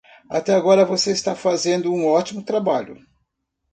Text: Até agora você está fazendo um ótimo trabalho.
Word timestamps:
Até 0.27 0.51
agora 0.55 0.83
você 0.83 1.11
está 1.11 1.35
fazendo 1.35 1.93
um 1.93 2.07
ótimo 2.07 2.41
trabalho. 2.43 3.05